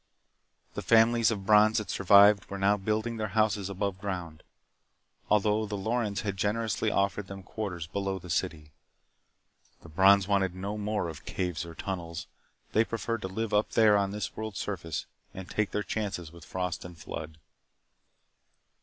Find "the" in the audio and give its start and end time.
0.73-0.81, 5.67-5.77, 8.17-8.27, 9.83-9.89